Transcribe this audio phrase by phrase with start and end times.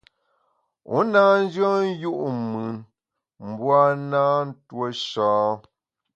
[0.95, 2.11] U na nyùen yu’
[2.51, 2.71] mùn
[3.47, 3.81] mbu (w) a
[4.11, 5.29] na ntuo sha.